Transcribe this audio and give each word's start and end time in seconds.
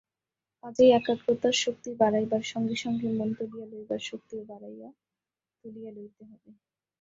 কাজেই 0.63 0.91
একাগ্রতার 0.91 1.55
শক্তি 1.63 1.89
বাড়াইবার 1.99 2.43
সঙ্গে 2.51 2.75
সঙ্গে 2.83 3.07
মন 3.11 3.29
তুলিয়া 3.37 3.65
লইবার 3.71 4.01
শক্তিও 4.09 4.43
বাড়াইয়া 4.49 4.89
তুলিতে 5.59 5.89
হইবে। 6.21 6.49